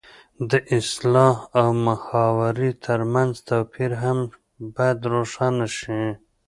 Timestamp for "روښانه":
5.13-5.67